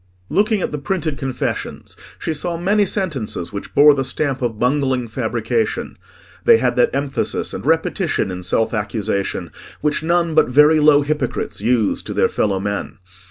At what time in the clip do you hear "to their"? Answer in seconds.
12.01-12.29